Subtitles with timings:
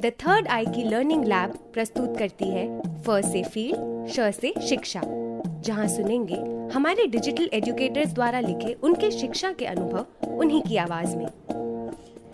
[0.00, 5.00] The third आई की learning lab प्रस्तुत करती है फ से फ़ील्ड श से शिक्षा।
[5.60, 6.36] जहाँ सुनेंगे
[6.74, 11.26] हमारे डिजिटल एजुकेटर्स द्वारा लिखे उनके शिक्षा के अनुभव उन्हीं की आवाज़ में।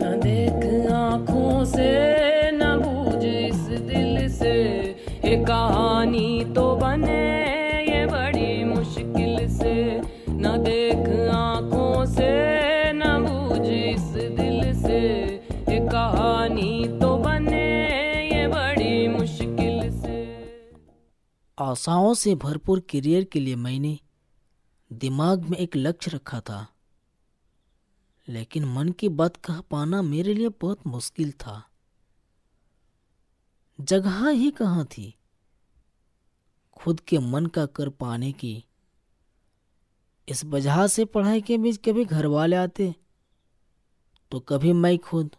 [0.01, 1.89] न देख आँखों से
[2.51, 4.53] बूझ इस दिल से।
[5.25, 7.21] ये कहानी तो बने
[7.83, 10.01] ये बड़ी मुश्किल से।
[10.57, 11.07] देख
[12.09, 12.50] से
[21.71, 23.99] आशाओं से भरपूर करियर के लिए मैंने
[24.93, 26.67] दिमाग में एक लक्ष्य रखा था।
[28.29, 31.69] लेकिन मन की बात कह पाना मेरे लिए बहुत मुश्किल था।
[33.81, 35.15] जगह ही कहाँ थी?
[36.77, 38.65] खुद के मन का कर पाने की।
[40.29, 42.95] इस वजह से पढ़ाई के बीच कभी घर वाले आते
[44.31, 45.35] तो कभी मैं खुद।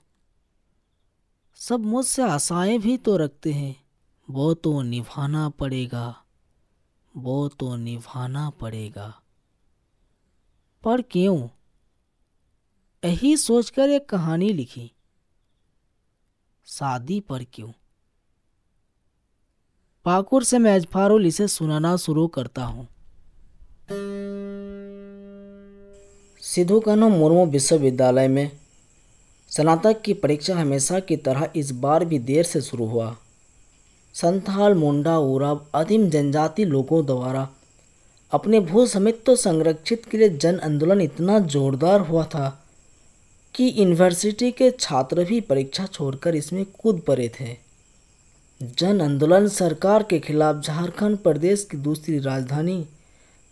[1.54, 3.84] सब मुझसे आशाएँ भी तो रखते हैं,
[4.30, 6.21] वो तो निभाना पड़ेगा।
[7.16, 9.22] वो तो निभाना पड़ेगा।
[10.84, 11.48] पर क्यों?
[13.04, 14.92] यही सोचकर एक कहानी लिखी।
[16.66, 17.72] शादी पर क्यों?
[20.04, 22.88] पाकुर से मैं अजफारुल इसे सुनाना शुरू करता हूँ।
[26.40, 28.60] सिद्धू कान्हो मुर्मू विश्वविद्यालय में
[29.48, 33.16] स्नातक की परीक्षा हमेशा की तरह इस बार भी देर से शुरू हुआ।
[34.14, 37.48] संथाल मुंडा उराव आदिम जनजाति लोगों द्वारा।
[38.32, 42.48] अपने भू समित्व संरक्षित के लिए जन आंदोलन इतना जोरदार हुआ था
[43.54, 47.56] कि यूनिवर्सिटी के छात्र भी परीक्षा छोड़कर इसमें कूद पड़े थे।
[48.78, 52.84] जन आंदोलन सरकार के खिलाफ झारखंड प्रदेश की दूसरी राजधानी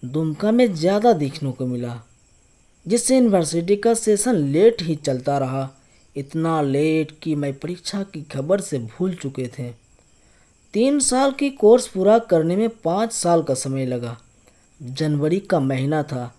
[0.03, 2.01] दुमका में ज़्यादा देखने को मिला,
[2.87, 5.69] जिससे यूनिवर्सिटी का सेशन लेट ही चलता रहा।
[6.17, 9.69] इतना लेट कि मैं परीक्षा की खबर से भूल चुके थे।
[10.75, 14.17] तीन साल की कोर्स पूरा करने में पाँच साल का समय लगा।
[14.81, 16.35] जनवरी का महीना था।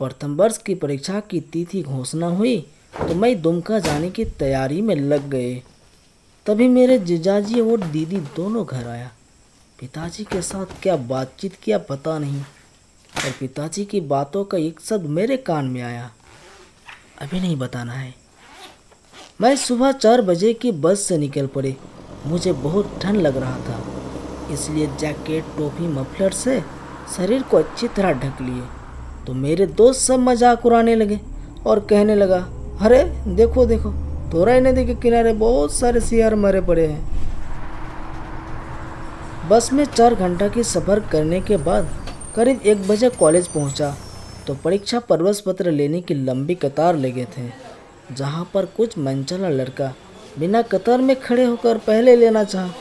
[0.00, 2.56] प्रथम वर्ष की परीक्षा की तिथि घोषणा हुई
[2.98, 5.54] तो मैं दुमका जाने की तैयारी में लग गए।
[6.46, 9.10] तभी मेरे जीजाजी और दीदी दोनों घर आया।
[9.80, 15.06] पिताजी के साथ क्या बातचीत किया पता नहीं और पिताजी की बातों का एक शब्द
[15.10, 16.10] मेरे कान में आया।
[17.20, 18.14] अभी नहीं बताना है।
[19.40, 21.76] मैं सुबह चार बजे की बस से निकल पड़े।
[22.26, 23.82] मुझे बहुत ठंड लग रहा था।
[24.52, 26.60] इसलिए जैकेट, टोपी, मफलर से
[27.16, 28.62] शरीर को अच्छी तरह ढक लिए।
[29.26, 31.20] तो मेरे दोस्त सब मज़ाक उड़ाने लगे
[31.66, 32.38] और कहने लगा,
[32.80, 33.02] अरे,
[33.34, 33.90] देखो देखो,
[34.32, 37.12] तोराई नदी के किनारे बहुत सारे सियार मरे पड़े हैं।
[39.48, 41.88] बस में चार घंटा की सफ़र करने के बाद
[42.36, 43.94] करीब एक बजे कॉलेज पहुँचा।
[44.46, 47.48] तो परीक्षा प्रवेश पत्र लेने की लंबी कतार लगे थे,
[48.12, 49.92] जहाँ पर कुछ मनचला लड़का
[50.38, 52.72] बिना कतार में खड़े होकर पहले लेना चाहा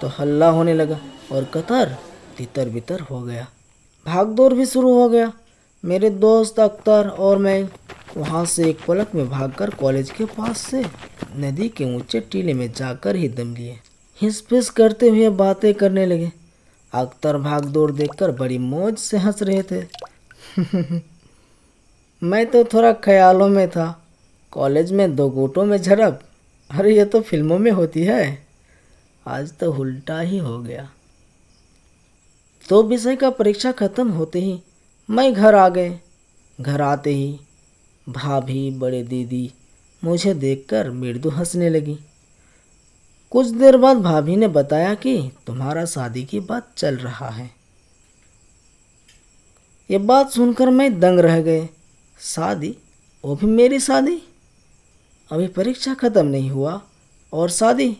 [0.00, 1.00] तो हल्ला होने लगा
[1.32, 1.98] और कतार
[2.38, 3.46] तितर बितर हो गया।
[4.06, 5.32] भागदौड़ भी शुरू हो गया।
[5.84, 7.68] मेरे दोस्त अख्तर और मैं
[8.16, 10.84] वहाँ से एक पलक में भागकर कॉलेज के पास से
[11.36, 13.78] नदी के ऊँचे टीले में जाकर ही दम लिए।
[14.20, 16.32] हिस पिस करते हुए बातें करने लगे।
[16.92, 19.84] अख्तर भाग दौड़ देखकर बड़ी मौज से हंस रहे थे।
[22.22, 24.02] मैं तो थोड़ा ख्यालों में था।
[24.50, 26.20] कॉलेज में दो गोटों में झड़प
[26.70, 28.46] अरे, ये तो फ़िल्मों में होती है।
[29.26, 30.90] आज तो उल्टा ही हो गया।
[32.68, 34.62] तो विषय का परीक्षा खत्म होते ही
[35.10, 36.00] मैं घर आ गए।
[36.60, 37.40] घर आते ही
[38.08, 39.52] भाभी, बड़े दीदी
[40.04, 41.98] मुझे देखकर मृदु हंसने लगी।
[43.30, 47.50] कुछ देर बाद भाभी ने बताया कि तुम्हारा शादी की बात चल रहा है।
[49.90, 51.68] ये बात सुनकर मैं दंग रह गए।
[52.20, 52.76] शादी?
[53.24, 54.22] वो भी मेरी शादी?
[55.30, 56.80] अभी परीक्षा ख़त्म नहीं हुआ
[57.32, 57.96] और शादी,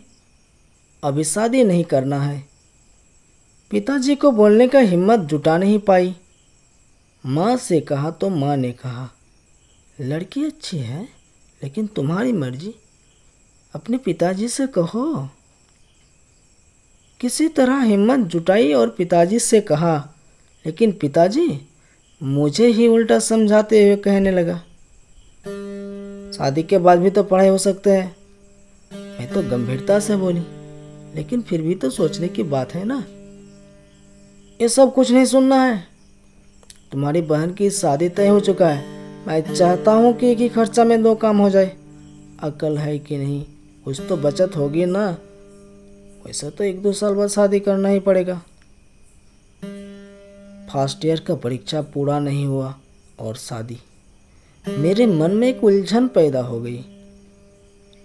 [1.03, 2.45] अभी शादी नहीं करना है।
[3.71, 6.15] पिताजी को बोलने का हिम्मत जुटा नहीं पाई।
[7.25, 9.09] माँ से कहा तो माँ ने कहा,
[9.99, 11.03] लड़की अच्छी है,
[11.63, 12.75] लेकिन तुम्हारी मर्ज़ी।
[13.75, 15.29] अपने पिताजी से कहो।
[17.21, 19.97] किसी तरह हिम्मत जुटाई और पिताजी से कहा,
[20.65, 21.49] लेकिन पिताजी
[22.21, 24.61] मुझे ही उल्टा समझाते हुए कहने लगा।
[26.39, 28.17] शादी के बाद भी तो पढ़ाई हो सकते हैं।
[28.93, 30.41] मैं तो गंभीरता से बोली,
[31.15, 33.05] लेकिन फिर भी तो सोचने की बात है ना?
[34.61, 35.85] ये सब कुछ नहीं सुनना है।
[36.93, 38.85] तुम्हारी बहन की शादी तय हो चुका है।
[39.27, 41.73] मैं चाहता हूँ कि एक ही खर्चा में दो काम हो जाए।
[42.43, 43.45] अकल है कि नहीं,
[43.85, 45.07] कुछ तो बचत होगी ना?
[46.27, 48.43] वैसा तो एक दो साल बाद शादी करना ही पड़ेगा।
[50.73, 52.75] फ़र्स्ट ईयर का परीक्षा पूरा नहीं हुआ
[53.21, 53.79] और शादी
[54.69, 56.85] मेरे मन में एक उलझन पैदा हो गई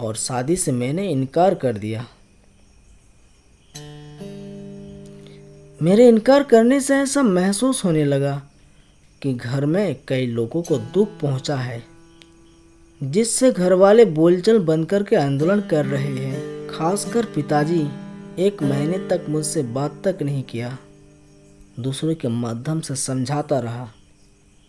[0.01, 2.05] और शादी से मैंने इनकार कर दिया।
[5.81, 8.41] मेरे इनकार करने से ऐसा महसूस होने लगा
[9.21, 11.83] कि घर में कई लोगों को दुख पहुँचा है,
[13.01, 17.87] जिससे घर वाले बोलचल बंद करके आंदोलन कर रहे हैं। खासकर पिताजी,
[18.39, 20.77] एक महीने तक मुझसे बात तक नहीं किया,
[21.79, 23.89] दूसरों के माध्यम से समझाता रहा।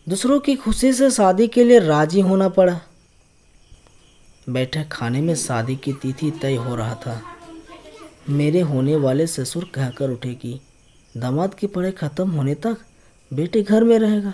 [0.07, 2.81] दूसरों की खुशी से शादी के लिए राज़ी होना पड़ा।
[4.47, 7.21] बैठक खाने में शादी की तिथि तय हो रहा था।
[8.31, 10.59] मेरे होने वाले ससुर कहकर उठे कि
[11.15, 12.77] दामाद की पढ़ाई खत्म होने तक
[13.31, 14.33] बेटे घर में रहेगा।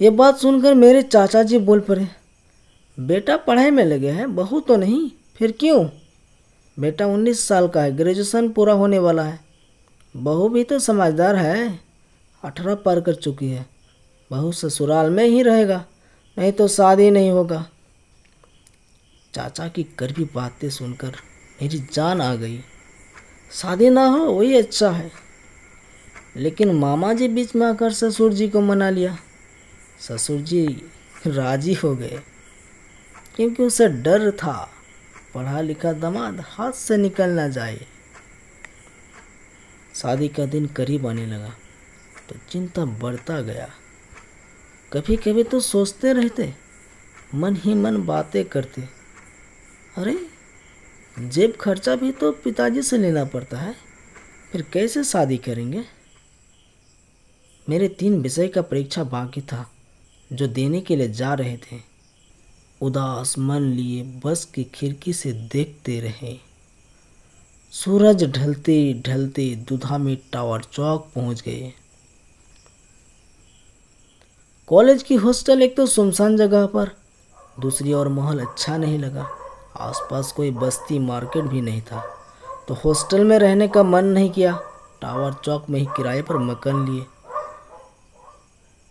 [0.00, 2.06] ये बात सुनकर मेरे चाचा जी बोल पड़े,
[2.98, 5.84] बेटा पढ़ाई में लगे हैं, बहू तो नहीं, फिर क्यों?
[6.76, 9.40] बेटा उन्नीस साल का है, ग्रेजुएशन पूरा होने वाला है।
[10.14, 11.78] बहू भी तो समझदार है,
[12.42, 13.66] अठारह पार कर चुकी है।
[14.30, 15.84] बहू ससुराल में ही रहेगा,
[16.36, 17.64] नहीं तो शादी नहीं होगा।
[19.34, 21.16] चाचा की कड़वी बातें सुनकर
[21.62, 22.60] मेरी जान आ गई।
[23.52, 25.10] शादी ना हो, वही अच्छा है।
[26.36, 29.16] लेकिन मामा जी बीच में आकर ससुर जी को मना लिया।
[30.00, 30.66] ससुर जी
[31.26, 32.20] राज़ी हो गए,
[33.36, 34.70] क्योंकि उसे डर था
[35.34, 37.86] पढ़ा लिखा दामाद हाथ से निकल ना जाए।
[39.94, 41.52] शादी का दिन करीब आने लगा
[42.28, 43.68] तो चिंता बढ़ता गया।
[44.92, 46.54] कभी कभी तो सोचते रहते,
[47.34, 48.82] मन ही मन बातें करते।
[49.96, 50.26] अरे,
[51.18, 53.74] जेब खर्चा भी तो पिताजी से लेना पड़ता है,
[54.52, 55.84] फिर कैसे शादी करेंगे?
[57.68, 59.70] मेरे तीन विषय का परीक्षा बाकी था,
[60.32, 61.80] जो देने के लिए जा रहे थे।
[62.80, 66.38] उदास मन लिए बस की खिड़की से देखते रहे।
[67.72, 71.72] सूरज ढलते ढलते दुधामी टावर चौक पहुँच गए।
[74.70, 76.90] कॉलेज की हॉस्टल एक तो सुनसान जगह पर।
[77.60, 79.26] दूसरी ओर माहौल अच्छा नहीं लगा।
[79.76, 82.02] आसपास कोई बस्ती मार्केट भी नहीं था।
[82.68, 84.52] तो हॉस्टल में रहने का मन नहीं किया।
[85.02, 87.04] टावर चौक में ही किराए पर मकान लिए।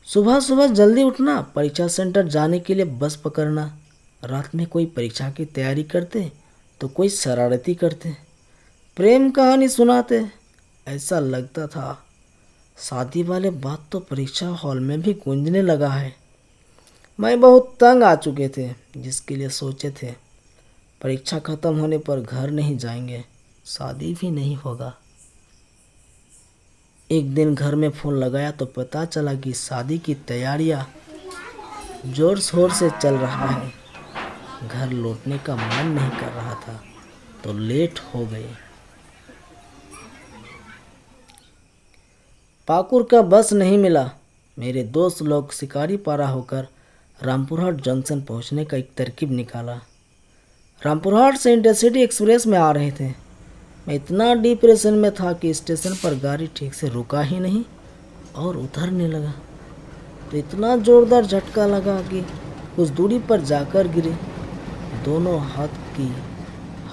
[0.07, 3.65] सुबह सुबह जल्दी उठना, परीक्षा सेंटर जाने के लिए बस पकड़ना।
[4.23, 6.31] रात में कोई परीक्षा की तैयारी करते
[6.81, 8.15] तो कोई शरारती करते।
[8.97, 10.25] प्रेम कहानी सुनाते,
[10.87, 12.05] ऐसा लगता था।
[12.79, 16.13] शादी वाले बात तो परीक्षा हॉल में भी गूंजने लगा है।
[17.19, 20.11] मैं बहुत तंग आ चुके थे, जिसके लिए सोचे थे,
[21.01, 23.23] परीक्षा खत्म होने पर घर नहीं जाएँगे,
[23.65, 24.93] शादी भी नहीं होगा।
[27.09, 30.87] एक दिन घर में फ़ोन लगाया तो पता चला कि शादी की तैयारियाँ
[32.05, 33.71] ज़ोर शोर से चल रहा है।
[34.67, 36.79] घर लौटने का मन नहीं कर रहा था
[37.43, 38.49] तो लेट हो गए।
[42.69, 44.03] पाकुर का बस नहीं मिला।
[44.57, 46.67] मेरे दोस्त लोग शिकारी पारा होकर
[47.19, 49.73] रामपुरहाट जंक्शन पहुँचने का एक तरकीब निकाला।
[50.81, 55.95] रामपुरहाट से इंटरसिटी एक्सप्रेस में आ रहे थे। मैं इतना डिप्रेशन में था कि स्टेशन
[55.95, 57.63] पर गाड़ी ठीक से रुका ही नहीं
[58.35, 59.33] और उतरने लगा।
[60.31, 62.21] तो इतना ज़ोरदार झटका लगा कि
[62.75, 64.17] कुछ दूरी पर जाकर गिरे।
[65.05, 66.13] दोनों हाथ की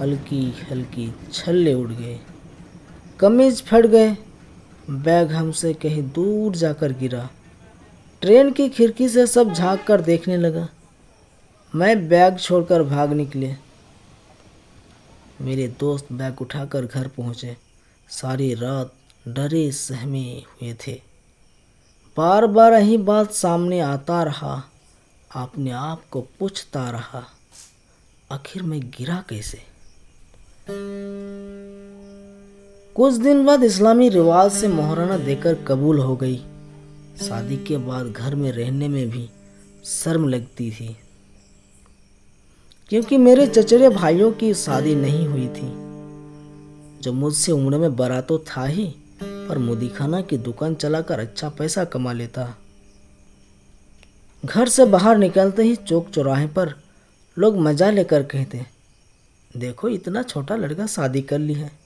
[0.00, 2.18] हल्की हल्की छल्ले उड़ गए।
[3.20, 4.16] कमीज फट गए।
[4.90, 7.30] बैग हमसे कहीं दूर जाकर गिरा।
[8.20, 10.68] ट्रेन की खिड़की से सब झाँक कर देखने लगा।
[11.74, 13.54] मैं बैग छोड़कर भाग निकले।
[15.40, 17.56] मेरे दोस्त बैग उठाकर घर पहुँचे।
[18.08, 18.94] सारी रात
[19.28, 21.02] डरे सहमे हुए थे।
[22.16, 24.64] बार बार यही बात सामने आता रहा।
[25.34, 27.24] अपने आप को पूछता रहा,
[28.32, 29.58] आखिर मैं गिरा कैसे?
[32.96, 36.36] कुछ दिन बाद इस्लामी रिवाज से मोहराना देकर कबूल हो गई।
[37.22, 39.30] शादी के बाद घर में रहने में भी
[39.84, 40.96] शर्म लगती थी।
[42.88, 45.68] क्योंकि मेरे चचेरे भाइयों की शादी नहीं हुई थी।
[47.00, 51.84] जो मुझसे उम्र में बड़ा तो था ही, पर मुदीखाना की दुकान चलाकर अच्छा पैसा
[51.84, 52.56] कमा लेता।
[54.44, 56.74] घर से बाहर निकलते ही चौक चौराहे पर
[57.38, 58.66] लोग मज़ा लेकर कहते,
[59.56, 61.85] देखो, इतना छोटा लड़का शादी कर ली है।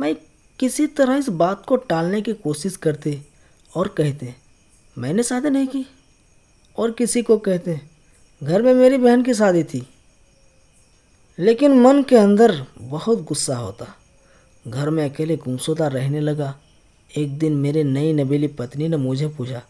[0.00, 0.16] मैं
[0.58, 3.22] किसी तरह इस बात को टालने की कोशिश करते
[3.76, 4.34] और कहते,
[4.98, 5.86] मैंने शादी नहीं की।
[6.78, 7.80] और किसी को कहते,
[8.42, 9.88] घर में मेरी बहन की शादी थी।
[11.38, 13.96] लेकिन मन के अंदर बहुत गुस्सा होता।
[14.68, 16.58] घर में अकेले गुमशुदा रहने लगा।
[17.16, 19.62] एक दिन मेरे नई नबीली पत्नी ने मुझे पूछा,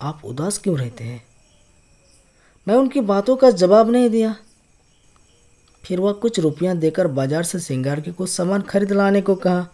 [0.00, 1.24] आप उदास क्यों रहते हैं?
[2.68, 4.36] मैं उनकी बातों का जवाब नहीं दिया।
[5.84, 9.66] फिर वह कुछ रुपया देकर बाज़ार से सिंगार के कुछ सामान खरीद लाने को कहा।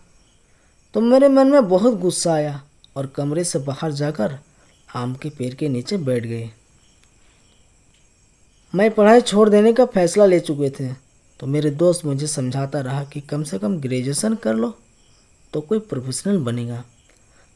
[0.95, 2.61] तो मेरे मन में बहुत गुस्सा आया
[2.97, 4.39] और कमरे से बाहर जाकर
[4.89, 6.51] आम के पेड़ के नीचे बैठ गए।
[8.75, 10.93] मैं पढ़ाई छोड़ देने का फैसला ले चुके थे
[11.41, 14.75] तो मेरे दोस्त मुझे समझाता रहा कि कम से कम ग्रेजुएशन कर लो
[15.53, 16.83] तो कोई प्रोफेशनल बनेगा,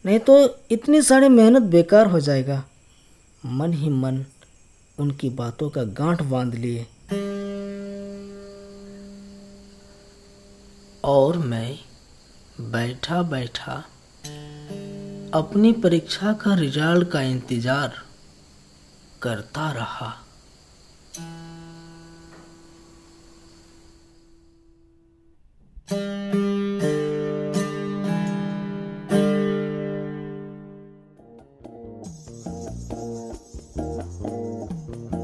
[0.04, 0.36] नहीं तो
[0.70, 2.62] इतनी सारी मेहनत बेकार हो जाएगा।
[3.42, 4.24] मन ही मन
[4.98, 6.86] उनकी बातों का गांठ बाँध लिए।
[11.04, 11.78] और मैं
[12.60, 13.72] बैठा बैठा
[15.34, 17.94] अपनी परीक्षा का रिज़ल्ट का इंतज़ार
[19.22, 20.12] करता रहा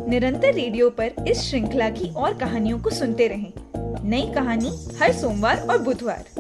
[0.08, 3.52] निरंतर रेडियो पर इस श्रृंखला की और कहानियों को सुनते रहें।
[4.08, 6.37] नई कहानी हर सोमवार और बुधवार।